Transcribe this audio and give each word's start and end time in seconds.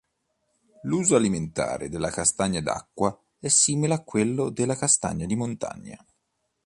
L'uso 0.81 1.15
alimentare 1.15 1.87
della 1.87 2.09
castagna 2.09 2.59
d'acqua 2.59 3.15
è 3.37 3.49
simile 3.49 3.93
a 3.93 4.01
quello 4.03 4.49
della 4.49 4.75
castagna 4.75 5.27
di 5.27 5.35
montagna. 5.35 6.03